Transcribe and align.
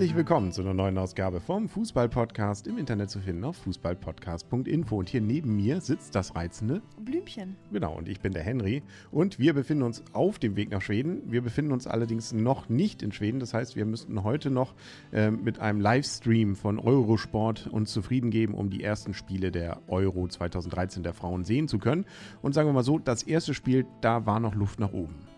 Herzlich 0.00 0.16
willkommen 0.16 0.50
zu 0.50 0.62
einer 0.62 0.72
neuen 0.72 0.96
Ausgabe 0.96 1.42
vom 1.42 1.68
Fußball-Podcast 1.68 2.66
im 2.66 2.78
Internet 2.78 3.10
zu 3.10 3.20
finden 3.20 3.44
auf 3.44 3.58
fußballpodcast.info. 3.58 4.96
Und 4.96 5.10
hier 5.10 5.20
neben 5.20 5.56
mir 5.56 5.82
sitzt 5.82 6.14
das 6.14 6.34
reizende 6.34 6.80
Blümchen. 6.98 7.54
Genau, 7.70 7.98
und 7.98 8.08
ich 8.08 8.18
bin 8.18 8.32
der 8.32 8.42
Henry. 8.42 8.82
Und 9.10 9.38
wir 9.38 9.52
befinden 9.52 9.82
uns 9.82 10.02
auf 10.14 10.38
dem 10.38 10.56
Weg 10.56 10.70
nach 10.70 10.80
Schweden. 10.80 11.30
Wir 11.30 11.42
befinden 11.42 11.70
uns 11.70 11.86
allerdings 11.86 12.32
noch 12.32 12.70
nicht 12.70 13.02
in 13.02 13.12
Schweden. 13.12 13.40
Das 13.40 13.52
heißt, 13.52 13.76
wir 13.76 13.84
müssten 13.84 14.24
heute 14.24 14.48
noch 14.48 14.72
äh, 15.12 15.30
mit 15.30 15.58
einem 15.58 15.82
Livestream 15.82 16.56
von 16.56 16.78
Eurosport 16.78 17.66
uns 17.66 17.92
zufrieden 17.92 18.30
geben, 18.30 18.54
um 18.54 18.70
die 18.70 18.82
ersten 18.82 19.12
Spiele 19.12 19.52
der 19.52 19.82
Euro 19.86 20.26
2013 20.26 21.02
der 21.02 21.12
Frauen 21.12 21.44
sehen 21.44 21.68
zu 21.68 21.78
können. 21.78 22.06
Und 22.40 22.54
sagen 22.54 22.70
wir 22.70 22.72
mal 22.72 22.84
so, 22.84 22.98
das 22.98 23.22
erste 23.22 23.52
Spiel, 23.52 23.84
da 24.00 24.24
war 24.24 24.40
noch 24.40 24.54
Luft 24.54 24.80
nach 24.80 24.94
oben. 24.94 25.29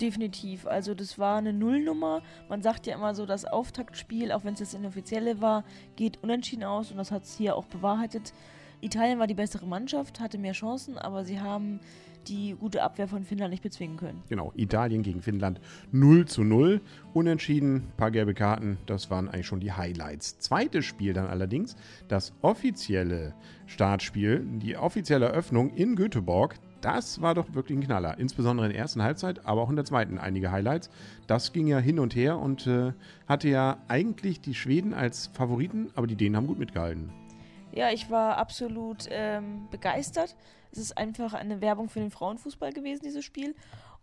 Definitiv. 0.00 0.66
Also 0.66 0.94
das 0.94 1.18
war 1.18 1.38
eine 1.38 1.52
Nullnummer. 1.52 2.22
Man 2.48 2.62
sagt 2.62 2.86
ja 2.86 2.94
immer 2.94 3.14
so, 3.14 3.26
das 3.26 3.44
Auftaktspiel, 3.44 4.32
auch 4.32 4.44
wenn 4.44 4.54
es 4.54 4.60
das 4.60 4.74
inoffizielle 4.74 5.40
war, 5.40 5.64
geht 5.96 6.22
unentschieden 6.22 6.64
aus 6.64 6.90
und 6.90 6.98
das 6.98 7.10
hat 7.10 7.24
es 7.24 7.36
hier 7.36 7.56
auch 7.56 7.66
bewahrheitet. 7.66 8.32
Italien 8.80 9.18
war 9.18 9.26
die 9.26 9.34
bessere 9.34 9.66
Mannschaft, 9.66 10.20
hatte 10.20 10.38
mehr 10.38 10.52
Chancen, 10.52 10.98
aber 10.98 11.24
sie 11.24 11.40
haben 11.40 11.80
die 12.28 12.56
gute 12.58 12.82
Abwehr 12.82 13.08
von 13.08 13.24
Finnland 13.24 13.52
nicht 13.52 13.62
bezwingen 13.62 13.96
können. 13.96 14.22
Genau, 14.28 14.52
Italien 14.56 15.02
gegen 15.02 15.22
Finnland 15.22 15.60
0 15.92 16.26
zu 16.26 16.42
0. 16.42 16.80
Unentschieden, 17.14 17.92
paar 17.96 18.10
gelbe 18.10 18.34
Karten, 18.34 18.78
das 18.86 19.10
waren 19.10 19.28
eigentlich 19.28 19.46
schon 19.46 19.60
die 19.60 19.72
Highlights. 19.72 20.38
Zweites 20.38 20.84
Spiel 20.84 21.12
dann 21.12 21.26
allerdings, 21.26 21.76
das 22.08 22.32
offizielle 22.42 23.34
Startspiel, 23.66 24.44
die 24.44 24.76
offizielle 24.76 25.26
Eröffnung 25.26 25.70
in 25.74 25.96
Göteborg. 25.96 26.56
Das 26.80 27.20
war 27.20 27.34
doch 27.34 27.54
wirklich 27.54 27.78
ein 27.78 27.84
Knaller. 27.84 28.18
Insbesondere 28.18 28.66
in 28.66 28.72
der 28.72 28.80
ersten 28.80 29.02
Halbzeit, 29.02 29.46
aber 29.46 29.62
auch 29.62 29.70
in 29.70 29.76
der 29.76 29.84
zweiten 29.84 30.18
einige 30.18 30.52
Highlights. 30.52 30.90
Das 31.26 31.52
ging 31.52 31.66
ja 31.66 31.78
hin 31.78 31.98
und 31.98 32.14
her 32.14 32.38
und 32.38 32.66
äh, 32.66 32.92
hatte 33.26 33.48
ja 33.48 33.78
eigentlich 33.88 34.40
die 34.40 34.54
Schweden 34.54 34.94
als 34.94 35.28
Favoriten, 35.28 35.90
aber 35.94 36.06
die 36.06 36.16
Dänen 36.16 36.36
haben 36.36 36.46
gut 36.46 36.58
mitgehalten. 36.58 37.10
Ja, 37.72 37.90
ich 37.90 38.10
war 38.10 38.36
absolut 38.36 39.06
ähm, 39.10 39.68
begeistert. 39.70 40.36
Es 40.70 40.78
ist 40.78 40.96
einfach 40.96 41.34
eine 41.34 41.60
Werbung 41.60 41.88
für 41.88 42.00
den 42.00 42.10
Frauenfußball 42.10 42.72
gewesen, 42.72 43.02
dieses 43.04 43.24
Spiel. 43.24 43.54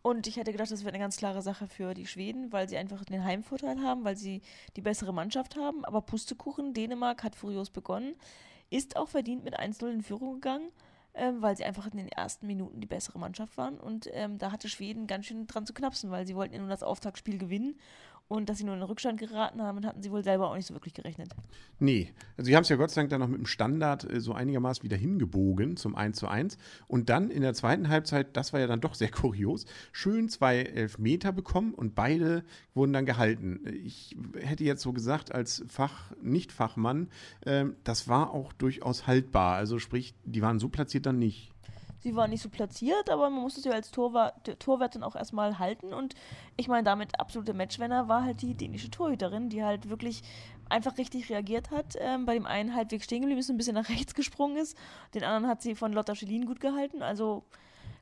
Und 0.02 0.28
ich 0.28 0.36
hätte 0.36 0.52
gedacht, 0.52 0.70
das 0.70 0.82
wäre 0.82 0.90
eine 0.90 1.00
ganz 1.00 1.16
klare 1.16 1.42
Sache 1.42 1.68
für 1.68 1.94
die 1.94 2.06
Schweden, 2.06 2.52
weil 2.52 2.68
sie 2.68 2.78
einfach 2.78 3.06
den 3.06 3.24
Heimvorteil 3.24 3.80
haben, 3.82 4.04
weil 4.04 4.18
sie 4.18 4.42
die 4.76 4.82
bessere 4.82 5.14
Mannschaft 5.14 5.56
haben. 5.56 5.86
Aber 5.86 6.02
Pustekuchen, 6.02 6.74
Dänemark 6.74 7.24
hat 7.24 7.36
furios 7.36 7.70
begonnen, 7.70 8.16
ist 8.70 8.98
auch 8.98 9.08
verdient 9.08 9.46
mit 9.46 9.58
1-0 9.58 9.90
in 9.90 10.02
Führung 10.02 10.34
gegangen 10.34 10.70
ähm, 11.16 11.42
weil 11.42 11.56
sie 11.56 11.64
einfach 11.64 11.88
in 11.88 11.98
den 11.98 12.10
ersten 12.10 12.48
Minuten 12.48 12.80
die 12.80 12.88
bessere 12.88 13.20
Mannschaft 13.20 13.58
waren. 13.58 13.80
Und 13.80 14.10
ähm, 14.14 14.38
da 14.38 14.52
hatte 14.52 14.70
Schweden 14.70 15.08
ganz 15.08 15.26
schön 15.26 15.48
dran 15.48 15.66
zu 15.66 15.74
knapsen, 15.74 16.12
weil 16.12 16.26
sie 16.26 16.36
wollten 16.36 16.54
ja 16.54 16.60
nur 16.60 16.70
das 16.70 16.84
Auftaktspiel 16.84 17.38
gewinnen. 17.38 17.80
Und 18.28 18.50
dass 18.50 18.58
sie 18.58 18.64
nur 18.64 18.74
in 18.74 18.80
den 18.80 18.88
Rückstand 18.88 19.20
geraten 19.20 19.62
haben, 19.62 19.86
hatten 19.86 20.02
sie 20.02 20.10
wohl 20.12 20.24
selber 20.24 20.50
auch 20.50 20.56
nicht 20.56 20.66
so 20.66 20.74
wirklich 20.74 20.94
gerechnet. 20.94 21.30
Nee, 21.80 22.12
also 22.38 22.48
sie 22.48 22.56
haben 22.56 22.64
es 22.64 22.70
ja 22.70 22.78
Gott 22.78 22.90
sei 22.90 23.02
Dank 23.02 23.12
dann 23.12 23.20
noch 23.20 23.28
mit 23.28 23.38
dem 23.38 23.46
Standard 23.46 24.10
äh, 24.12 24.20
so 24.20 24.34
einigermaßen 24.34 24.84
wieder 24.84 24.98
hingebogen 24.98 25.78
zum 25.78 25.96
1 25.96 26.18
zu 26.18 26.28
1. 26.28 26.58
Und 26.88 27.10
dann 27.10 27.30
in 27.30 27.42
der 27.42 27.54
zweiten 27.54 27.90
Halbzeit, 27.90 28.36
das 28.36 28.54
war 28.54 28.60
ja 28.60 28.68
dann 28.68 28.82
doch 28.82 28.96
sehr 28.96 29.12
kurios, 29.12 29.66
schön 29.92 30.30
zwei 30.30 30.62
Elfmeter 30.62 31.32
bekommen 31.32 31.74
und 31.74 31.96
beide 31.96 32.44
wurden 32.74 32.94
dann 32.94 33.06
gehalten. 33.06 33.60
Ich 33.84 34.18
hätte 34.40 34.64
jetzt 34.64 34.82
so 34.82 34.94
gesagt, 34.94 35.34
als 35.34 35.64
Fach, 35.68 36.12
Nicht-Fachmann, 36.22 37.10
äh, 37.42 37.66
das 37.84 38.08
war 38.08 38.32
auch 38.32 38.54
durchaus 38.54 39.06
haltbar. 39.06 39.56
Also 39.56 39.80
sprich, 39.80 40.16
die 40.26 40.42
waren 40.42 40.60
so 40.60 40.70
platziert 40.70 41.06
dann 41.06 41.20
nicht 41.20 41.53
sie 42.04 42.16
war 42.16 42.28
nicht 42.28 42.42
so 42.42 42.50
platziert, 42.50 43.10
aber 43.10 43.30
man 43.30 43.42
musste 43.42 43.62
sie 43.62 43.72
als 43.72 43.90
Torwart, 43.90 44.96
dann 44.96 45.04
auch 45.04 45.16
erstmal 45.16 45.58
halten. 45.58 45.94
Und 45.94 46.16
ich 46.58 46.68
meine, 46.68 46.84
damit 46.84 47.20
absolute 47.20 47.54
Matchwinner 47.54 48.10
war 48.10 48.24
halt 48.24 48.42
die 48.42 48.56
dänische 48.56 48.92
Torhüterin, 48.92 49.50
die 49.50 49.64
halt 49.64 49.90
wirklich 49.90 50.22
einfach 50.70 50.98
richtig 50.98 51.30
reagiert 51.30 51.72
hat. 51.72 51.96
Ähm, 51.98 52.26
bei 52.26 52.34
dem 52.34 52.46
einen 52.46 52.76
halbwegs 52.76 53.06
stehen 53.06 53.22
geblieben 53.22 53.40
ist, 53.40 53.50
ein 53.50 53.58
bisschen 53.58 53.76
nach 53.76 53.90
rechts 53.90 54.14
gesprungen 54.16 54.58
ist. 54.58 54.78
Den 55.14 55.24
anderen 55.24 55.48
hat 55.48 55.62
sie 55.62 55.76
von 55.76 55.94
Lotta 55.94 56.14
Schelin 56.14 56.46
gut 56.46 56.60
gehalten. 56.60 57.02
Also 57.02 57.44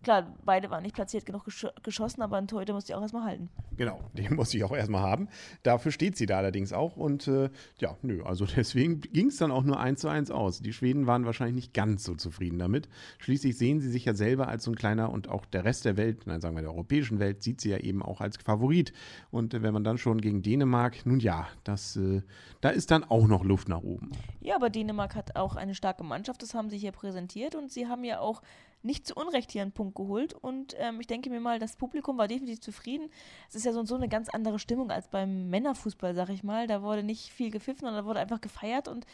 Klar, 0.03 0.35
beide 0.45 0.71
waren 0.71 0.81
nicht 0.81 0.95
platziert 0.95 1.25
genug 1.25 1.45
gesch 1.45 1.67
geschossen, 1.83 2.23
aber 2.23 2.37
ein 2.37 2.47
Torhüter 2.47 2.73
muss 2.73 2.85
die 2.85 2.95
auch 2.95 3.01
erstmal 3.01 3.23
halten. 3.23 3.49
Genau, 3.77 3.99
den 4.13 4.35
muss 4.35 4.53
ich 4.53 4.63
auch 4.63 4.75
erstmal 4.75 5.01
haben. 5.01 5.27
Dafür 5.61 5.91
steht 5.91 6.17
sie 6.17 6.25
da 6.25 6.37
allerdings 6.37 6.73
auch. 6.73 6.97
Und 6.97 7.27
äh, 7.27 7.49
ja, 7.79 7.95
nö, 8.01 8.23
also 8.23 8.45
deswegen 8.55 9.01
ging 9.01 9.27
es 9.27 9.37
dann 9.37 9.51
auch 9.51 9.63
nur 9.63 9.79
1 9.79 10.01
zu 10.01 10.09
1 10.09 10.31
aus. 10.31 10.61
Die 10.61 10.73
Schweden 10.73 11.05
waren 11.05 11.25
wahrscheinlich 11.25 11.55
nicht 11.55 11.73
ganz 11.73 12.03
so 12.03 12.15
zufrieden 12.15 12.57
damit. 12.57 12.89
Schließlich 13.19 13.57
sehen 13.57 13.79
sie 13.79 13.89
sich 13.89 14.05
ja 14.05 14.15
selber 14.15 14.47
als 14.47 14.63
so 14.63 14.71
ein 14.71 14.75
kleiner 14.75 15.11
und 15.11 15.29
auch 15.29 15.45
der 15.45 15.65
Rest 15.65 15.85
der 15.85 15.97
Welt, 15.97 16.25
nein, 16.25 16.41
sagen 16.41 16.55
wir 16.55 16.61
der 16.61 16.71
europäischen 16.71 17.19
Welt, 17.19 17.43
sieht 17.43 17.61
sie 17.61 17.69
ja 17.69 17.77
eben 17.77 18.01
auch 18.01 18.21
als 18.21 18.37
Favorit. 18.37 18.93
Und 19.29 19.53
äh, 19.53 19.61
wenn 19.61 19.73
man 19.73 19.83
dann 19.83 19.99
schon 19.99 20.19
gegen 20.19 20.41
Dänemark, 20.41 21.05
nun 21.05 21.19
ja, 21.19 21.47
das, 21.63 21.95
äh, 21.95 22.23
da 22.61 22.69
ist 22.69 22.89
dann 22.89 23.03
auch 23.03 23.27
noch 23.27 23.43
Luft 23.43 23.69
nach 23.69 23.83
oben. 23.83 24.11
Ja, 24.39 24.55
aber 24.55 24.71
Dänemark 24.71 25.15
hat 25.15 25.35
auch 25.35 25.55
eine 25.55 25.75
starke 25.75 26.03
Mannschaft, 26.03 26.41
das 26.41 26.55
haben 26.55 26.71
sie 26.71 26.77
hier 26.79 26.91
präsentiert 26.91 27.53
und 27.53 27.71
sie 27.71 27.87
haben 27.87 28.03
ja 28.03 28.19
auch 28.19 28.41
nicht 28.83 29.07
zu 29.07 29.15
Unrecht 29.15 29.51
hier 29.51 29.61
einen 29.61 29.71
Punkt 29.71 29.95
geholt. 29.95 30.33
Und 30.33 30.75
ähm, 30.77 30.99
ich 30.99 31.07
denke 31.07 31.29
mir 31.29 31.39
mal, 31.39 31.59
das 31.59 31.75
Publikum 31.75 32.17
war 32.17 32.27
definitiv 32.27 32.61
zufrieden. 32.61 33.09
Es 33.49 33.55
ist 33.55 33.65
ja 33.65 33.73
so, 33.73 33.83
so 33.85 33.95
eine 33.95 34.09
ganz 34.09 34.29
andere 34.29 34.59
Stimmung 34.59 34.91
als 34.91 35.07
beim 35.07 35.49
Männerfußball, 35.49 36.15
sag 36.15 36.29
ich 36.29 36.43
mal. 36.43 36.67
Da 36.67 36.81
wurde 36.81 37.03
nicht 37.03 37.31
viel 37.31 37.51
gepfiffen, 37.51 37.81
sondern 37.81 38.03
da 38.03 38.05
wurde 38.05 38.19
einfach 38.19 38.41
gefeiert. 38.41 38.87
Und 38.87 39.05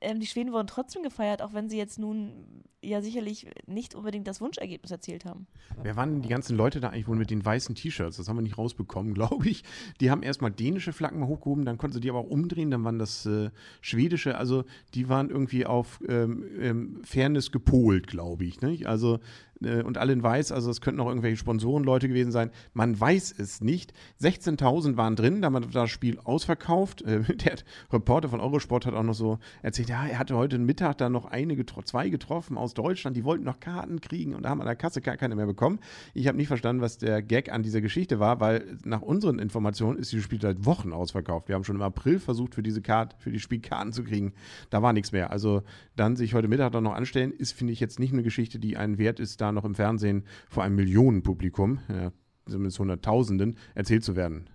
ähm, 0.00 0.20
die 0.20 0.26
Schweden 0.26 0.52
wurden 0.52 0.66
trotzdem 0.66 1.02
gefeiert, 1.02 1.42
auch 1.42 1.54
wenn 1.54 1.68
sie 1.68 1.78
jetzt 1.78 1.98
nun 1.98 2.64
ja 2.82 3.02
sicherlich 3.02 3.46
nicht 3.66 3.94
unbedingt 3.94 4.26
das 4.26 4.40
Wunschergebnis 4.40 4.90
erzielt 4.90 5.24
haben. 5.24 5.46
Wer 5.82 5.96
waren 5.96 6.12
denn 6.12 6.22
die 6.22 6.28
ganzen 6.28 6.56
Leute 6.56 6.80
da 6.80 6.90
eigentlich 6.90 7.08
wohl 7.08 7.16
mit 7.16 7.30
den 7.30 7.44
weißen 7.44 7.74
T-Shirts? 7.74 8.16
Das 8.16 8.28
haben 8.28 8.36
wir 8.36 8.42
nicht 8.42 8.58
rausbekommen, 8.58 9.14
glaube 9.14 9.48
ich. 9.48 9.64
Die 10.00 10.10
haben 10.10 10.22
erstmal 10.22 10.50
dänische 10.50 10.92
Flaggen 10.92 11.26
hochgehoben, 11.26 11.64
dann 11.64 11.78
konnten 11.78 11.94
sie 11.94 12.00
die 12.00 12.10
aber 12.10 12.20
auch 12.20 12.30
umdrehen, 12.30 12.70
dann 12.70 12.84
waren 12.84 12.98
das 12.98 13.26
äh, 13.26 13.50
schwedische. 13.80 14.36
Also 14.36 14.64
die 14.94 15.08
waren 15.08 15.30
irgendwie 15.30 15.66
auf 15.66 16.00
ähm, 16.08 16.44
ähm, 16.60 17.00
Fairness 17.04 17.50
gepolt, 17.50 18.06
glaube 18.06 18.44
ich. 18.44 18.60
Nicht? 18.60 18.86
Also 18.86 19.15
äh, 19.62 19.82
und 19.82 19.98
allen 19.98 20.22
weiß, 20.22 20.52
also 20.52 20.70
es 20.70 20.80
könnten 20.80 21.00
auch 21.00 21.08
irgendwelche 21.08 21.36
Sponsorenleute 21.36 22.08
gewesen 22.08 22.32
sein. 22.32 22.50
Man 22.74 22.98
weiß 22.98 23.34
es 23.38 23.60
nicht. 23.60 23.92
16.000 24.20 24.96
waren 24.96 25.16
drin, 25.16 25.42
da 25.42 25.50
man 25.50 25.70
das 25.70 25.90
Spiel 25.90 26.18
ausverkauft. 26.24 27.02
Äh, 27.02 27.20
der 27.36 27.56
Reporter 27.92 28.28
von 28.28 28.40
Eurosport 28.40 28.86
hat 28.86 28.94
auch 28.94 29.02
noch 29.02 29.14
so 29.14 29.38
erzählt, 29.62 29.88
ja, 29.88 30.06
er 30.06 30.18
hatte 30.18 30.36
heute 30.36 30.58
Mittag 30.58 30.98
da 30.98 31.08
noch 31.08 31.26
eine, 31.26 31.56
getro 31.56 31.82
zwei 31.82 32.08
getroffen 32.08 32.56
aus 32.56 32.74
Deutschland, 32.74 33.16
die 33.16 33.24
wollten 33.24 33.44
noch 33.44 33.60
Karten 33.60 34.00
kriegen 34.00 34.34
und 34.34 34.42
da 34.42 34.50
haben 34.50 34.60
an 34.60 34.66
der 34.66 34.76
Kasse 34.76 35.00
gar 35.00 35.16
keine 35.16 35.36
mehr 35.36 35.46
bekommen. 35.46 35.78
Ich 36.14 36.26
habe 36.26 36.36
nicht 36.36 36.48
verstanden, 36.48 36.82
was 36.82 36.98
der 36.98 37.22
Gag 37.22 37.52
an 37.52 37.62
dieser 37.62 37.80
Geschichte 37.80 38.18
war, 38.18 38.40
weil 38.40 38.78
nach 38.84 39.02
unseren 39.02 39.38
Informationen 39.38 39.98
ist 39.98 40.12
dieses 40.12 40.24
Spiel 40.24 40.40
seit 40.40 40.64
Wochen 40.64 40.92
ausverkauft. 40.92 41.48
Wir 41.48 41.54
haben 41.54 41.64
schon 41.64 41.76
im 41.76 41.82
April 41.82 42.18
versucht, 42.18 42.54
für 42.54 42.62
diese 42.62 42.82
Karte, 42.82 43.16
für 43.18 43.30
die 43.30 43.40
Spielkarten 43.40 43.92
zu 43.92 44.04
kriegen. 44.04 44.32
Da 44.70 44.82
war 44.82 44.92
nichts 44.92 45.12
mehr. 45.12 45.30
Also 45.30 45.62
dann 45.94 46.16
sich 46.16 46.34
heute 46.34 46.48
Mittag 46.48 46.72
dann 46.72 46.84
noch 46.84 46.94
anstellen, 46.94 47.32
ist, 47.32 47.52
finde 47.52 47.72
ich, 47.72 47.80
jetzt 47.80 47.98
nicht 47.98 48.12
eine 48.12 48.22
Geschichte, 48.22 48.58
die 48.58 48.76
einen 48.76 48.98
Wert 49.06 49.20
ist, 49.20 49.40
da 49.40 49.52
noch 49.52 49.64
im 49.64 49.76
Fernsehen 49.76 50.24
vor 50.48 50.64
einem 50.64 50.74
Millionenpublikum, 50.74 51.78
ja, 51.88 52.12
zumindest 52.48 52.78
Hunderttausenden, 52.80 53.56
erzählt 53.74 54.04
zu 54.04 54.16
werden. 54.16 54.50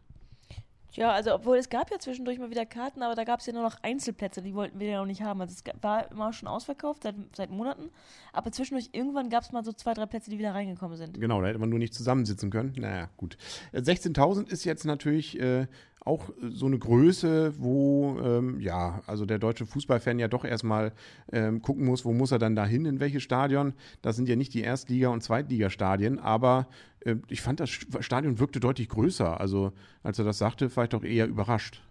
Ja, 0.93 1.13
also 1.13 1.33
obwohl 1.33 1.57
es 1.57 1.69
gab 1.69 1.89
ja 1.89 1.99
zwischendurch 1.99 2.37
mal 2.37 2.49
wieder 2.49 2.65
Karten, 2.65 3.01
aber 3.01 3.15
da 3.15 3.23
gab 3.23 3.39
es 3.39 3.45
ja 3.45 3.53
nur 3.53 3.63
noch 3.63 3.77
Einzelplätze, 3.81 4.41
die 4.41 4.53
wollten 4.53 4.77
wir 4.79 4.87
ja 4.89 4.99
noch 4.99 5.05
nicht 5.05 5.21
haben. 5.21 5.39
Also 5.39 5.55
es 5.55 5.63
war 5.81 6.11
immer 6.11 6.33
schon 6.33 6.49
ausverkauft 6.49 7.03
seit, 7.03 7.15
seit 7.33 7.49
Monaten, 7.49 7.89
aber 8.33 8.51
zwischendurch 8.51 8.89
irgendwann 8.91 9.29
gab 9.29 9.43
es 9.43 9.53
mal 9.53 9.63
so 9.63 9.71
zwei, 9.71 9.93
drei 9.93 10.05
Plätze, 10.05 10.29
die 10.29 10.37
wieder 10.37 10.53
reingekommen 10.53 10.97
sind. 10.97 11.19
Genau, 11.19 11.41
da 11.41 11.47
hätte 11.47 11.59
man 11.59 11.69
nur 11.69 11.79
nicht 11.79 11.93
zusammensitzen 11.93 12.49
können. 12.49 12.73
Naja, 12.77 13.09
gut. 13.15 13.37
16.000 13.73 14.49
ist 14.49 14.65
jetzt 14.65 14.83
natürlich 14.83 15.39
äh, 15.39 15.67
auch 16.03 16.29
so 16.49 16.65
eine 16.65 16.79
Größe, 16.79 17.53
wo 17.59 18.19
ähm, 18.23 18.59
ja, 18.59 19.01
also 19.05 19.25
der 19.25 19.37
deutsche 19.37 19.67
Fußballfan 19.67 20.17
ja 20.17 20.27
doch 20.27 20.43
erstmal 20.43 20.93
ähm, 21.31 21.61
gucken 21.61 21.85
muss, 21.85 22.05
wo 22.05 22.11
muss 22.11 22.31
er 22.31 22.39
dann 22.39 22.55
dahin, 22.55 22.85
in 22.85 22.99
welches 22.99 23.21
Stadion. 23.21 23.73
Das 24.01 24.15
sind 24.15 24.27
ja 24.27 24.35
nicht 24.35 24.53
die 24.53 24.63
Erstliga- 24.63 25.09
und 25.09 25.21
Zweitligastadien, 25.21 26.17
aber 26.17 26.67
äh, 27.01 27.17
ich 27.27 27.41
fand 27.41 27.59
das 27.59 27.69
Stadion 27.69 28.39
wirkte 28.39 28.59
deutlich 28.59 28.89
größer. 28.89 29.39
Also 29.39 29.73
als 30.01 30.17
er 30.17 30.25
das 30.25 30.39
sagte, 30.39 30.75
war 30.75 30.85
ich 30.85 30.89
doch 30.89 31.03
eher 31.03 31.27
überrascht. 31.27 31.83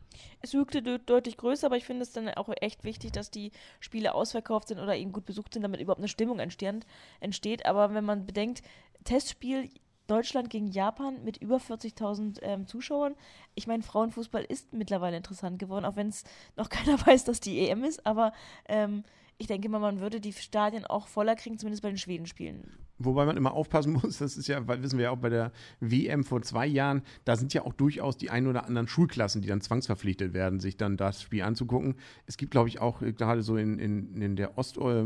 Es 0.43 0.55
wirkte 0.55 0.83
de 0.83 0.99
deutlich 1.05 1.37
größer, 1.37 1.67
aber 1.67 1.77
ich 1.77 1.85
finde 1.85 2.03
es 2.03 2.13
dann 2.13 2.29
auch 2.31 2.49
echt 2.61 2.83
wichtig, 2.85 3.13
dass 3.13 3.31
die 3.31 3.53
Spiele 3.79 4.15
ausverkauft 4.15 4.69
sind 4.69 4.81
oder 4.81 4.97
eben 4.97 5.13
gut 5.13 5.27
besucht 5.27 5.55
sind, 5.55 5.63
damit 5.63 5.81
überhaupt 5.81 6.01
eine 6.01 6.09
Stimmung 6.09 6.41
entsteht. 6.41 7.67
Aber 7.67 7.95
wenn 7.95 8.05
man 8.05 8.27
bedenkt, 8.27 8.63
Testspiel 9.05 9.69
Deutschland 10.11 10.51
gegen 10.51 10.67
Japan 10.67 11.23
mit 11.25 11.37
über 11.37 11.59
40.000 11.59 12.43
ähm, 12.43 12.67
Zuschauern. 12.67 13.15
Ich 13.55 13.67
meine, 13.67 13.83
Frauenfußball 13.83 14.45
ist 14.45 14.73
mittlerweile 14.73 15.17
interessant 15.17 15.59
geworden, 15.59 15.85
auch 15.85 15.97
wenn 15.97 16.09
es 16.09 16.25
noch 16.57 16.69
keiner 16.71 17.05
weiß, 17.07 17.25
dass 17.25 17.41
die 17.41 17.69
EM 17.69 17.85
ist. 17.85 18.05
Aber 18.07 18.33
ähm, 18.69 19.05
ich 19.39 19.47
denke 19.47 19.69
mal, 19.69 19.79
man 19.79 20.01
würde 20.01 20.21
die 20.21 20.33
Stadien 20.33 20.85
auch 20.85 21.07
voller 21.07 21.37
kriegen, 21.37 21.59
zumindest 21.59 21.83
bei 21.83 21.89
den 21.89 21.99
Schweden-Spielen. 21.99 22.77
Wobei 23.03 23.25
man 23.25 23.37
immer 23.37 23.55
aufpassen 23.55 23.93
muss, 24.03 24.19
das 24.19 24.37
ist 24.37 24.47
ja, 24.47 24.67
weil 24.69 24.83
wissen 24.83 24.99
wir 24.99 25.05
ja 25.05 25.11
auch 25.11 25.17
bei 25.17 25.31
der 25.31 25.53
WM 25.81 26.23
vor 26.23 26.43
zwei 26.43 26.67
Jahren, 26.67 27.03
da 27.25 27.35
sind 27.35 27.55
ja 27.55 27.65
auch 27.65 27.73
durchaus 27.73 28.17
die 28.19 28.31
ein 28.31 28.47
oder 28.47 28.67
anderen 28.67 28.89
Schulklassen, 28.89 29.41
die 29.41 29.49
dann 29.49 29.63
zwangsverpflichtet 29.63 30.35
werden, 30.35 30.61
sich 30.61 30.77
dann 30.77 30.99
das 30.99 31.23
Spiel 31.23 31.43
anzugucken. 31.43 31.95
Es 32.27 32.37
gibt, 32.37 32.51
glaube 32.51 32.69
ich, 32.69 32.81
auch 32.81 33.01
äh, 33.01 33.13
gerade 33.13 33.43
so 33.43 33.57
in, 33.57 33.79
in, 33.79 34.21
in 34.21 34.37
der 34.37 34.59
Ost, 34.59 34.77
äh, 34.77 35.05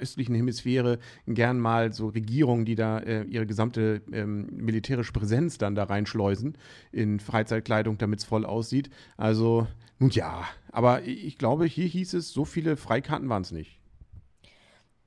östlichen 0.00 0.34
Hemisphäre 0.34 0.98
gern 1.26 1.60
mal 1.60 1.92
so 1.92 2.08
Regierungen, 2.08 2.64
die 2.64 2.74
da 2.74 2.98
äh, 2.98 3.22
ihre 3.24 3.46
gesamte 3.46 4.02
ähm, 4.12 4.48
militärische 4.56 5.12
Präsenz 5.12 5.58
dann 5.58 5.76
da 5.76 5.84
reinschleusen 5.84 6.58
in 6.90 7.20
Freizeitkleidung, 7.20 7.98
damit 7.98 8.18
es 8.18 8.24
voll 8.24 8.44
aussieht. 8.44 8.90
Also, 9.16 9.68
nun 10.00 10.10
ja, 10.10 10.44
aber 10.72 11.04
ich 11.04 11.38
glaube, 11.38 11.66
hier 11.66 11.86
hieß 11.86 12.14
es, 12.14 12.32
so 12.32 12.44
viele 12.44 12.76
Freikarten 12.76 13.28
waren 13.28 13.42
es 13.42 13.52
nicht 13.52 13.81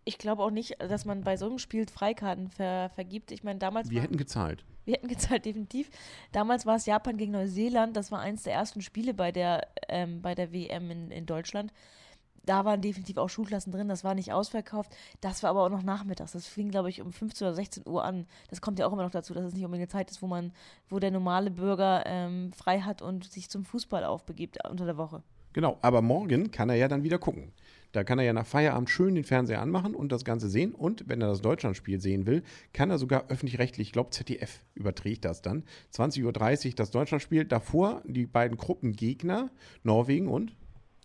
ich 0.05 0.19
glaube 0.19 0.43
auch 0.43 0.51
nicht, 0.51 0.77
dass 0.79 1.05
man 1.05 1.23
bei 1.23 1.35
so 1.35 1.47
einem 1.47 1.57
Spiel 1.57 1.87
Freikarten 1.87 2.49
ver 2.49 2.89
vergibt. 2.93 3.31
Ich 3.31 3.43
meine, 3.43 3.59
damals. 3.59 3.89
Wir 3.89 3.97
war, 3.97 4.03
hätten 4.03 4.17
gezahlt. 4.17 4.63
Wir 4.85 4.93
hätten 4.93 5.07
gezahlt, 5.07 5.45
definitiv. 5.45 5.89
Damals 6.31 6.65
war 6.65 6.75
es 6.75 6.85
Japan 6.85 7.17
gegen 7.17 7.31
Neuseeland. 7.31 7.97
Das 7.97 8.11
war 8.11 8.19
eins 8.19 8.43
der 8.43 8.53
ersten 8.53 8.81
Spiele 8.81 9.13
bei 9.13 9.31
der, 9.31 9.67
ähm, 9.89 10.21
bei 10.21 10.35
der 10.35 10.53
WM 10.53 10.91
in, 10.91 11.11
in 11.11 11.25
Deutschland. 11.25 11.73
Da 12.45 12.63
waren 12.63 12.81
definitiv 12.81 13.17
auch 13.17 13.29
Schulklassen 13.29 13.71
drin. 13.71 13.87
Das 13.87 14.03
war 14.03 14.13
nicht 14.13 14.31
ausverkauft. 14.31 14.95
Das 15.19 15.41
war 15.41 15.49
aber 15.49 15.63
auch 15.63 15.69
noch 15.69 15.81
nachmittags. 15.81 16.33
Das 16.33 16.45
fing, 16.45 16.69
glaube 16.69 16.91
ich, 16.91 17.01
um 17.01 17.11
15 17.11 17.47
oder 17.47 17.55
16 17.55 17.87
Uhr 17.87 18.03
an. 18.03 18.27
Das 18.51 18.61
kommt 18.61 18.77
ja 18.77 18.85
auch 18.85 18.93
immer 18.93 19.01
noch 19.01 19.11
dazu, 19.11 19.33
dass 19.33 19.45
es 19.45 19.53
nicht 19.53 19.65
unbedingt 19.65 19.89
eine 19.91 19.99
Zeit 19.99 20.11
ist, 20.11 20.21
wo 20.21 20.27
man, 20.27 20.53
wo 20.87 20.99
der 20.99 21.09
normale 21.09 21.49
Bürger 21.49 22.03
ähm, 22.05 22.53
frei 22.53 22.81
hat 22.81 23.01
und 23.01 23.23
sich 23.23 23.49
zum 23.49 23.65
Fußball 23.65 24.03
aufbegibt 24.03 24.59
unter 24.69 24.85
der 24.85 24.97
Woche. 24.97 25.23
Genau, 25.53 25.77
aber 25.81 26.01
morgen 26.01 26.51
kann 26.51 26.69
er 26.69 26.75
ja 26.75 26.87
dann 26.87 27.03
wieder 27.03 27.17
gucken. 27.17 27.53
Da 27.95 28.03
kann 28.03 28.19
er 28.19 28.25
ja 28.25 28.33
nach 28.33 28.45
Feierabend 28.45 28.89
schön 28.89 29.15
den 29.15 29.23
Fernseher 29.23 29.61
anmachen 29.61 29.95
und 29.95 30.11
das 30.11 30.25
Ganze 30.25 30.49
sehen. 30.49 30.73
Und 30.73 31.07
wenn 31.07 31.21
er 31.21 31.29
das 31.29 31.41
Deutschlandspiel 31.41 32.01
sehen 32.01 32.25
will, 32.25 32.43
kann 32.73 32.89
er 32.89 32.97
sogar 32.97 33.29
öffentlich-rechtlich, 33.29 33.87
ich 33.87 33.93
glaube 33.93 34.09
ZDF 34.09 34.59
überträgt 34.73 35.23
das 35.23 35.41
dann, 35.41 35.63
20.30 35.93 36.67
Uhr 36.67 36.73
das 36.75 36.91
Deutschlandspiel. 36.91 37.45
Davor 37.45 38.01
die 38.05 38.25
beiden 38.25 38.57
Gruppengegner, 38.57 39.49
Norwegen 39.83 40.27
und 40.27 40.57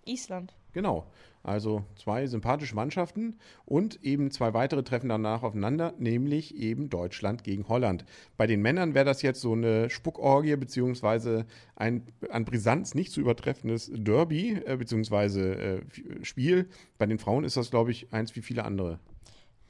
Island. 0.05 0.53
Genau. 0.73 1.07
Also 1.43 1.85
zwei 1.97 2.27
sympathische 2.27 2.75
Mannschaften 2.75 3.39
und 3.65 4.05
eben 4.05 4.31
zwei 4.31 4.53
weitere 4.53 4.83
treffen 4.83 5.09
danach 5.09 5.43
aufeinander, 5.43 5.95
nämlich 5.99 6.55
eben 6.55 6.91
Deutschland 6.91 7.45
gegen 7.45 7.67
Holland. 7.69 8.05
Bei 8.37 8.47
den 8.47 8.61
Männern 8.61 8.95
wäre 8.95 9.07
das 9.07 9.23
jetzt 9.23 9.41
so 9.41 9.53
eine 9.53 9.89
Spuckorgie 9.89 10.57
beziehungsweise 10.57 11.47
ein 11.77 12.03
an 12.29 12.45
Brisanz 12.45 12.95
nicht 12.95 13.11
zu 13.11 13.21
übertreffendes 13.21 13.91
Derby 13.95 14.61
äh, 14.67 14.77
beziehungsweise 14.77 15.55
äh, 15.55 15.83
Spiel. 16.23 16.69
Bei 16.99 17.07
den 17.07 17.19
Frauen 17.19 17.45
ist 17.45 17.57
das, 17.57 17.71
glaube 17.71 17.91
ich, 17.91 18.13
eins 18.13 18.37
wie 18.37 18.43
viele 18.43 18.65
andere. 18.65 18.99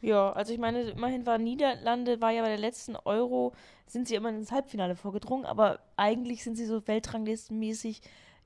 Ja, 0.00 0.32
also 0.32 0.52
ich 0.52 0.58
meine, 0.58 0.82
immerhin 0.82 1.26
war 1.26 1.38
Niederlande, 1.38 2.20
war 2.20 2.31
ja 2.31 2.43
bei 2.43 2.49
der 2.49 2.58
letzten 2.58 2.96
Euro, 2.96 3.52
sind 3.87 4.08
sie 4.08 4.14
immer 4.14 4.31
ins 4.31 4.50
Halbfinale 4.50 4.96
vorgedrungen, 4.96 5.44
aber 5.44 5.81
eigentlich 5.96 6.43
sind 6.43 6.56
sie 6.56 6.64
so 6.64 6.87
weltranglistenmäßig 6.88 8.00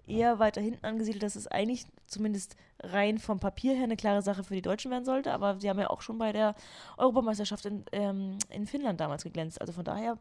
eher 0.07 0.39
weiter 0.39 0.61
hinten 0.61 0.85
angesiedelt, 0.85 1.23
dass 1.23 1.37
es 1.37 1.47
eigentlich 1.47 1.87
zumindest 2.07 2.57
rein 2.83 3.19
vom 3.19 3.41
Papier 3.41 3.75
her 3.75 3.85
eine 3.85 3.97
klare 3.97 4.23
Sache 4.23 4.45
für 4.45 4.55
die 4.55 4.63
Deutschen 4.63 4.91
werden 4.91 5.05
sollte. 5.05 5.33
Aber 5.33 5.59
sie 5.61 5.69
haben 5.69 5.79
ja 5.79 5.91
auch 5.91 6.03
schon 6.03 6.19
bei 6.19 6.33
der 6.33 6.55
Europameisterschaft 6.97 7.65
in, 7.67 7.85
ähm, 7.93 8.39
in 8.51 8.67
Finnland 8.67 9.01
damals 9.01 9.25
geglänzt. 9.25 9.61
Also 9.61 9.73
von 9.73 9.85
daher, 9.85 10.19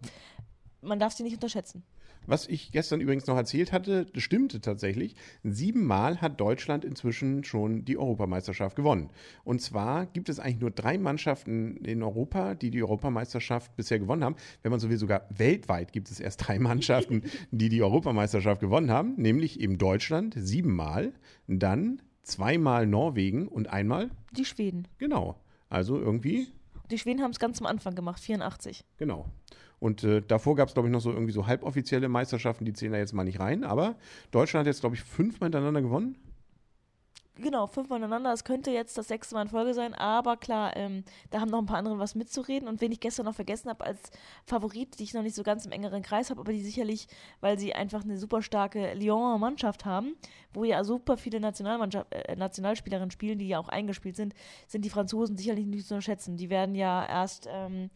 man 0.83 0.99
darf 0.99 1.13
sie 1.13 1.23
nicht 1.23 1.33
unterschätzen. 1.33 1.83
Was 2.25 2.47
ich 2.47 2.71
gestern 2.71 3.01
übrigens 3.01 3.27
noch 3.27 3.35
erzählt 3.35 3.73
hatte, 3.73 4.05
das 4.05 4.23
stimmte 4.23 4.61
tatsächlich. 4.61 5.15
Siebenmal 5.43 6.21
hat 6.21 6.39
Deutschland 6.39 6.85
inzwischen 6.85 7.43
schon 7.43 7.83
die 7.83 7.97
Europameisterschaft 7.97 8.75
gewonnen. 8.77 9.09
Und 9.43 9.61
zwar 9.61 10.05
gibt 10.05 10.29
es 10.29 10.39
eigentlich 10.39 10.61
nur 10.61 10.71
drei 10.71 10.97
Mannschaften 10.97 11.77
in 11.77 12.01
Europa, 12.01 12.55
die 12.55 12.71
die 12.71 12.81
Europameisterschaft 12.81 13.75
bisher 13.75 13.99
gewonnen 13.99 14.23
haben. 14.23 14.35
Wenn 14.61 14.71
man 14.71 14.79
so 14.79 14.89
will, 14.89 14.97
sogar 14.97 15.27
weltweit 15.29 15.91
gibt 15.91 16.09
es 16.11 16.19
erst 16.19 16.47
drei 16.47 16.59
Mannschaften, 16.59 17.23
die 17.51 17.67
die 17.67 17.83
Europameisterschaft 17.83 18.61
gewonnen 18.61 18.89
haben, 18.89 19.15
nämlich 19.17 19.59
eben 19.59 19.77
Deutschland 19.77 20.33
siebenmal, 20.37 21.13
dann 21.47 22.01
zweimal 22.21 22.87
Norwegen 22.87 23.49
und 23.49 23.67
einmal 23.67 24.09
die 24.31 24.45
Schweden. 24.45 24.87
Genau. 24.97 25.41
Also 25.69 25.99
irgendwie. 25.99 26.47
Die 26.89 26.97
Schweden 26.97 27.21
haben 27.21 27.31
es 27.31 27.39
ganz 27.39 27.59
am 27.59 27.65
Anfang 27.65 27.95
gemacht, 27.95 28.21
84. 28.21 28.85
Genau. 28.97 29.29
Und 29.83 30.01
äh, 30.05 30.21
davor 30.21 30.55
gab 30.55 30.69
es, 30.69 30.75
glaube 30.75 30.87
ich, 30.87 30.93
noch 30.93 31.01
so 31.01 31.11
irgendwie 31.11 31.33
so 31.33 31.45
halboffizielle 31.45 32.07
Meisterschaften, 32.07 32.63
die 32.63 32.71
zählen 32.71 32.93
da 32.93 32.99
jetzt 32.99 33.11
mal 33.11 33.25
nicht 33.25 33.41
rein. 33.41 33.65
Aber 33.65 33.97
Deutschland 34.31 34.61
hat 34.61 34.67
jetzt, 34.67 34.79
glaube 34.79 34.95
ich, 34.95 35.03
fünfmal 35.03 35.47
hintereinander 35.47 35.81
gewonnen. 35.81 36.15
Genau, 37.35 37.67
fünfmal 37.67 37.99
hintereinander. 37.99 38.31
Es 38.31 38.45
könnte 38.45 38.71
jetzt 38.71 38.97
das 38.97 39.09
sechste 39.09 39.35
Mal 39.35 39.41
in 39.41 39.47
Folge 39.49 39.73
sein, 39.73 39.93
aber 39.93 40.37
klar, 40.37 40.77
ähm, 40.77 41.03
da 41.31 41.41
haben 41.41 41.49
noch 41.49 41.59
ein 41.59 41.65
paar 41.65 41.79
andere 41.79 41.99
was 41.99 42.15
mitzureden. 42.15 42.69
Und 42.69 42.79
wen 42.79 42.93
ich 42.93 43.01
gestern 43.01 43.25
noch 43.25 43.35
vergessen 43.35 43.69
habe 43.69 43.83
als 43.83 43.99
Favorit, 44.45 44.99
die 44.99 45.03
ich 45.03 45.13
noch 45.13 45.21
nicht 45.21 45.35
so 45.35 45.43
ganz 45.43 45.65
im 45.65 45.73
engeren 45.73 46.01
Kreis 46.01 46.29
habe, 46.29 46.39
aber 46.39 46.53
die 46.53 46.61
sicherlich, 46.61 47.09
weil 47.41 47.59
sie 47.59 47.73
einfach 47.73 48.05
eine 48.05 48.17
super 48.17 48.41
starke 48.41 48.93
Lyon 48.93 49.37
Mannschaft 49.41 49.83
haben, 49.83 50.15
wo 50.53 50.63
ja 50.63 50.81
super 50.85 51.17
viele 51.17 51.39
äh, 51.39 52.35
Nationalspielerinnen 52.37 53.11
spielen, 53.11 53.37
die 53.37 53.49
ja 53.49 53.59
auch 53.59 53.67
eingespielt 53.67 54.15
sind, 54.15 54.33
sind 54.65 54.85
die 54.85 54.89
Franzosen 54.89 55.35
sicherlich 55.35 55.65
nicht 55.65 55.85
zu 55.85 55.95
unterschätzen. 55.95 56.37
Die 56.37 56.49
werden 56.49 56.73
ja 56.73 57.05
erst 57.05 57.49
ähm, 57.51 57.89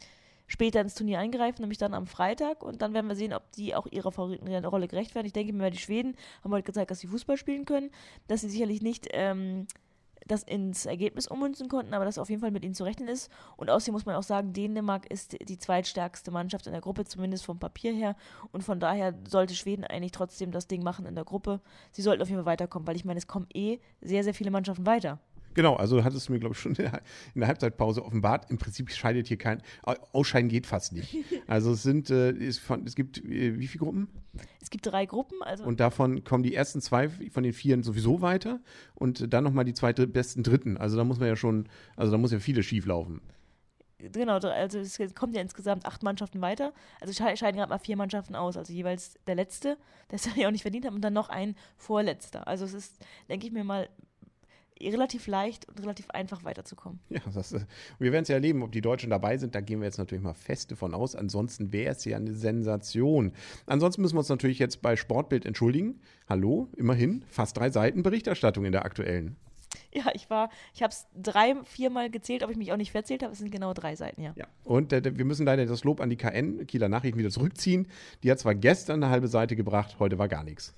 später 0.47 0.81
ins 0.81 0.95
Turnier 0.95 1.19
eingreifen, 1.19 1.61
nämlich 1.61 1.77
dann 1.77 1.94
am 1.94 2.07
Freitag. 2.07 2.63
Und 2.63 2.81
dann 2.81 2.94
werden 2.94 3.07
wir 3.07 3.15
sehen, 3.15 3.33
ob 3.33 3.51
die 3.51 3.75
auch 3.75 3.85
ihrer 3.88 4.11
Favoritenrolle 4.11 4.88
gerecht 4.88 5.13
werden. 5.13 5.27
Ich 5.27 5.33
denke 5.33 5.53
mir, 5.53 5.69
die 5.69 5.77
Schweden 5.77 6.15
haben 6.44 6.51
heute 6.51 6.63
gezeigt, 6.63 6.89
dass 6.91 6.99
sie 6.99 7.07
Fußball 7.07 7.38
spielen 7.38 7.65
können, 7.65 7.91
dass 8.27 8.41
sie 8.41 8.49
sicherlich 8.49 8.81
nicht 8.81 9.07
ähm, 9.11 9.67
das 10.27 10.44
ins 10.44 10.85
Ergebnis 10.85 11.27
ummünzen 11.27 11.69
konnten, 11.69 11.94
aber 11.94 12.05
dass 12.05 12.17
auf 12.17 12.29
jeden 12.29 12.41
Fall 12.41 12.51
mit 12.51 12.63
ihnen 12.63 12.73
zu 12.73 12.83
rechnen 12.83 13.07
ist. 13.07 13.31
Und 13.55 13.69
außerdem 13.69 13.94
muss 13.94 14.05
man 14.05 14.15
auch 14.15 14.23
sagen, 14.23 14.53
Dänemark 14.53 15.09
ist 15.09 15.38
die 15.47 15.57
zweitstärkste 15.57 16.31
Mannschaft 16.31 16.67
in 16.67 16.73
der 16.73 16.81
Gruppe, 16.81 17.05
zumindest 17.05 17.45
vom 17.45 17.59
Papier 17.59 17.94
her. 17.94 18.15
Und 18.51 18.63
von 18.63 18.79
daher 18.79 19.13
sollte 19.27 19.55
Schweden 19.55 19.83
eigentlich 19.83 20.11
trotzdem 20.11 20.51
das 20.51 20.67
Ding 20.67 20.83
machen 20.83 21.05
in 21.05 21.15
der 21.15 21.25
Gruppe. 21.25 21.61
Sie 21.91 22.01
sollten 22.01 22.21
auf 22.21 22.29
jeden 22.29 22.44
Fall 22.44 22.51
weiterkommen, 22.51 22.88
weil 22.88 22.95
ich 22.95 23.05
meine, 23.05 23.17
es 23.17 23.27
kommen 23.27 23.47
eh 23.53 23.79
sehr, 24.01 24.23
sehr 24.23 24.33
viele 24.33 24.51
Mannschaften 24.51 24.85
weiter. 24.85 25.19
Genau, 25.57 25.75
also 25.75 26.04
hattest 26.04 26.30
du 26.30 26.33
mir, 26.33 26.39
glaube 26.39 26.54
ich, 26.54 26.62
schon 26.62 26.75
in 26.75 26.92
der, 27.36 27.48
Halbzeitpause 27.48 28.06
offenbart. 28.06 28.51
Im 28.51 28.59
Prinzip 28.59 28.92
scheidet 28.92 29.27
hier 29.27 29.38
kein. 29.38 29.63
Ausscheiden 30.13 30.50
geht 30.50 30.68
fast 30.68 30.94
nicht. 30.94 31.18
Also 31.48 31.71
es 31.71 31.81
sind, 31.81 32.09
äh, 32.09 32.31
es, 32.31 32.59
von, 32.59 32.86
es 32.86 32.94
gibt 32.94 33.24
äh, 33.24 33.57
wie 33.57 33.68
viele 33.68 33.86
Gruppen? 33.86 34.09
Es 34.62 34.69
gibt 34.69 34.86
drei 34.86 35.06
Gruppen. 35.06 35.42
Also 35.42 35.63
und 35.63 35.80
davon 35.80 36.24
kommen 36.24 36.44
die 36.44 36.54
ersten 36.54 36.81
zwei 36.81 37.09
von 37.09 37.42
den 37.42 37.54
vier 37.54 37.81
sowieso 37.83 38.21
weiter 38.21 38.59
und 38.95 39.33
dann 39.33 39.44
nochmal 39.44 39.65
die 39.65 39.74
zwei 39.74 39.94
besten 39.94 40.44
Dritten. 40.44 40.77
Also 40.77 40.98
da 40.98 41.04
muss 41.04 41.19
man 41.19 41.27
ja 41.30 41.36
schon, 41.36 41.69
also 41.95 42.12
da 42.12 42.18
muss 42.18 42.31
ja 42.31 42.39
vieles 42.39 42.65
schief 42.65 42.86
laufen. 42.86 43.21
Genau, 44.00 44.38
also 44.38 44.77
es 44.77 45.00
kommt 45.15 45.36
ja 45.36 45.42
insgesamt 45.42 45.86
acht 45.88 46.04
Mannschaften 46.04 46.39
weiter. 46.39 46.71
Also 47.01 47.13
scheiden 47.13 47.57
gerade 47.57 47.69
mal 47.69 47.80
vier 47.80 47.98
Mannschaften 47.98 48.36
aus. 48.36 48.56
Also 48.56 48.71
jeweils 48.71 49.18
der 49.25 49.36
Letzte, 49.36 49.77
der 50.12 50.18
es 50.18 50.30
ja 50.36 50.48
auch 50.48 50.51
nicht 50.51 50.62
verdient 50.62 50.86
hat, 50.86 50.94
und 50.94 51.01
dann 51.01 51.13
noch 51.13 51.30
ein 51.30 51.56
Vorletzter. 51.77 52.48
Also 52.48 52.65
es 52.65 52.74
ist, 52.74 53.00
denke 53.27 53.48
ich 53.48 53.54
mir 53.54 53.63
mal, 53.63 53.89
relativ 54.81 55.27
leicht 55.27 55.68
und 55.68 55.81
relativ 55.81 56.09
einfach 56.12 56.44
weiterzukommen. 56.44 57.00
Ja, 57.09 57.21
das, 57.33 57.53
äh, 57.53 57.62
wir 58.00 58.12
werden 58.12 58.24
es 58.24 58.29
ja 58.29 58.35
erleben, 58.35 58.63
ob 58.63 58.71
die 58.71 58.81
Deutschen 58.81 59.09
dabei 59.09 59.38
sind. 59.38 59.56
Da 59.56 59.61
gehen 59.61 59.80
wir 59.80 59.85
jetzt 59.85 59.97
natürlich 59.97 60.23
mal 60.23 60.33
fest 60.33 60.71
davon 60.71 60.94
aus. 60.94 61.16
Ansonsten 61.16 61.71
wäre 61.71 61.92
es 61.92 62.06
ja 62.06 62.18
eine 62.18 62.33
Sensation. 62.33 63.33
Ansonsten 63.66 64.02
müssen 64.02 64.16
wir 64.16 64.19
uns 64.19 64.30
natürlich 64.30 64.59
jetzt 64.59 64.81
bei 64.81 64.95
Sportbild 64.95 65.45
entschuldigen. 65.45 66.02
Hallo, 66.30 66.68
immerhin 66.75 67.23
fast 67.30 67.57
drei 67.57 67.69
Seiten 67.69 68.04
Berichterstattung 68.04 68.66
in 68.66 68.71
der 68.71 68.85
aktuellen. 68.85 69.37
Ja, 69.94 70.06
ich 70.13 70.30
war, 70.30 70.49
ich 70.73 70.83
habe 70.83 70.92
es 70.92 71.07
drei, 71.16 71.56
viermal 71.63 72.09
gezählt, 72.09 72.44
ob 72.44 72.49
ich 72.49 72.57
mich 72.57 72.71
auch 72.71 72.78
nicht 72.78 72.92
verzählt 72.92 73.23
habe. 73.23 73.33
Es 73.33 73.40
sind 73.40 73.52
genau 73.52 73.73
drei 73.73 73.95
Seiten, 73.95 74.21
ja. 74.21 74.33
ja. 74.35 74.47
Und 74.63 74.94
äh, 74.94 75.18
wir 75.18 75.25
müssen 75.25 75.45
leider 75.45 75.66
das 75.66 75.83
Lob 75.83 76.02
an 76.02 76.09
die 76.09 76.18
KN, 76.18 76.68
Kieler 76.68 76.90
Nachrichten, 76.90 77.18
wieder 77.18 77.30
zurückziehen. 77.30 77.87
Die 78.23 78.31
hat 78.31 78.40
zwar 78.40 78.56
gestern 78.56 79.04
eine 79.04 79.11
halbe 79.11 79.28
Seite 79.28 79.56
gebracht, 79.56 79.97
heute 79.99 80.18
war 80.18 80.28
gar 80.28 80.44
nichts. 80.44 80.73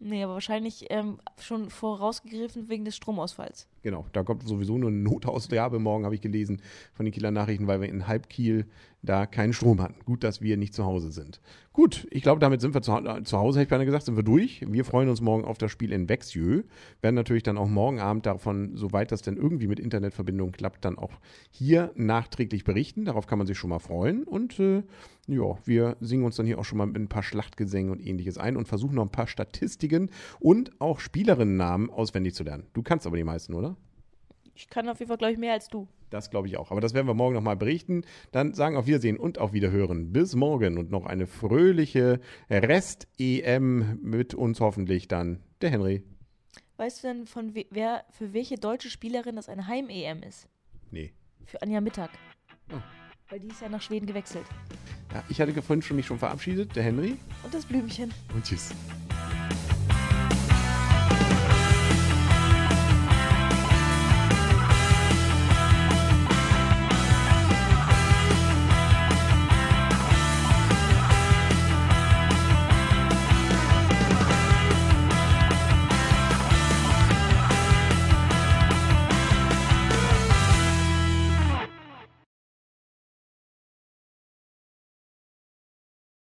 Nee, 0.00 0.22
aber 0.22 0.34
wahrscheinlich 0.34 0.86
ähm, 0.90 1.18
schon 1.40 1.70
vorausgegriffen 1.70 2.68
wegen 2.68 2.84
des 2.84 2.94
Stromausfalls. 2.94 3.66
Genau, 3.82 4.06
da 4.12 4.22
kommt 4.22 4.46
sowieso 4.46 4.78
nur 4.78 4.90
eine 4.90 4.98
Notausgabe 4.98 5.80
morgen, 5.80 6.04
habe 6.04 6.14
ich 6.14 6.20
gelesen, 6.20 6.62
von 6.92 7.04
den 7.04 7.12
Kieler 7.12 7.32
Nachrichten, 7.32 7.66
weil 7.66 7.80
wir 7.80 7.88
in 7.88 8.06
Halbkiel 8.06 8.66
da 9.08 9.26
keinen 9.26 9.52
Strom 9.52 9.80
hatten. 9.80 10.04
Gut, 10.04 10.22
dass 10.22 10.42
wir 10.42 10.56
nicht 10.56 10.74
zu 10.74 10.84
Hause 10.84 11.10
sind. 11.10 11.40
Gut, 11.72 12.06
ich 12.10 12.22
glaube, 12.22 12.40
damit 12.40 12.60
sind 12.60 12.74
wir 12.74 12.82
zu, 12.82 12.92
zu 13.24 13.38
Hause, 13.38 13.60
hätte 13.60 13.66
ich 13.66 13.70
beinahe 13.70 13.86
gesagt, 13.86 14.04
sind 14.04 14.16
wir 14.16 14.22
durch. 14.22 14.64
Wir 14.68 14.84
freuen 14.84 15.08
uns 15.08 15.20
morgen 15.20 15.44
auf 15.44 15.58
das 15.58 15.70
Spiel 15.70 15.92
in 15.92 16.08
Vexieux. 16.08 16.64
Werden 17.00 17.14
natürlich 17.14 17.42
dann 17.42 17.56
auch 17.56 17.68
morgen 17.68 18.00
Abend 18.00 18.26
davon, 18.26 18.76
soweit 18.76 19.12
das 19.12 19.22
denn 19.22 19.36
irgendwie 19.36 19.66
mit 19.68 19.80
Internetverbindung 19.80 20.52
klappt, 20.52 20.84
dann 20.84 20.98
auch 20.98 21.12
hier 21.50 21.92
nachträglich 21.94 22.64
berichten. 22.64 23.04
Darauf 23.04 23.26
kann 23.26 23.38
man 23.38 23.46
sich 23.46 23.56
schon 23.56 23.70
mal 23.70 23.78
freuen. 23.78 24.24
Und 24.24 24.58
äh, 24.58 24.82
ja, 25.28 25.56
wir 25.64 25.96
singen 26.00 26.24
uns 26.24 26.36
dann 26.36 26.46
hier 26.46 26.58
auch 26.58 26.64
schon 26.64 26.78
mal 26.78 26.86
mit 26.86 26.96
ein 26.96 27.08
paar 27.08 27.22
Schlachtgesängen 27.22 27.92
und 27.92 28.04
ähnliches 28.04 28.38
ein 28.38 28.56
und 28.56 28.68
versuchen 28.68 28.96
noch 28.96 29.04
ein 29.04 29.12
paar 29.12 29.28
Statistiken 29.28 30.10
und 30.40 30.72
auch 30.80 31.00
Spielerinnennamen 31.00 31.90
auswendig 31.90 32.34
zu 32.34 32.44
lernen. 32.44 32.66
Du 32.72 32.82
kannst 32.82 33.06
aber 33.06 33.16
die 33.16 33.24
meisten, 33.24 33.54
oder? 33.54 33.76
Ich 34.54 34.68
kann 34.68 34.88
auf 34.88 34.98
jeden 34.98 35.08
Fall, 35.08 35.18
glaube 35.18 35.32
ich, 35.32 35.38
mehr 35.38 35.52
als 35.52 35.68
du. 35.68 35.86
Das 36.10 36.30
glaube 36.30 36.48
ich 36.48 36.56
auch. 36.56 36.70
Aber 36.70 36.80
das 36.80 36.94
werden 36.94 37.06
wir 37.06 37.14
morgen 37.14 37.34
nochmal 37.34 37.56
berichten. 37.56 38.02
Dann 38.32 38.54
sagen 38.54 38.76
auf 38.76 38.86
Wiedersehen 38.86 39.18
und 39.18 39.38
auf 39.38 39.52
Wiederhören. 39.52 40.12
Bis 40.12 40.34
morgen 40.34 40.78
und 40.78 40.90
noch 40.90 41.06
eine 41.06 41.26
fröhliche 41.26 42.20
Rest-EM 42.50 43.98
mit 44.02 44.34
uns 44.34 44.60
hoffentlich 44.60 45.08
dann. 45.08 45.40
Der 45.60 45.70
Henry. 45.70 46.02
Weißt 46.76 47.02
du 47.02 47.08
denn, 47.08 47.26
von 47.26 47.54
wer, 47.70 48.04
für 48.10 48.32
welche 48.32 48.56
deutsche 48.56 48.88
Spielerin 48.88 49.36
das 49.36 49.48
eine 49.48 49.66
Heim-EM 49.66 50.22
ist? 50.22 50.48
Nee. 50.90 51.12
Für 51.44 51.60
Anja 51.62 51.80
Mittag. 51.80 52.10
Oh. 52.72 52.76
Weil 53.30 53.40
die 53.40 53.48
ist 53.48 53.60
ja 53.60 53.68
nach 53.68 53.82
Schweden 53.82 54.06
gewechselt. 54.06 54.46
Ja, 55.12 55.22
ich 55.28 55.40
hatte 55.40 55.52
vorhin 55.60 55.82
schon 55.82 55.96
mich 55.96 56.06
schon 56.06 56.18
verabschiedet, 56.18 56.76
der 56.76 56.84
Henry. 56.84 57.16
Und 57.42 57.52
das 57.52 57.66
Blümchen. 57.66 58.12
Und 58.34 58.44
tschüss. 58.44 58.72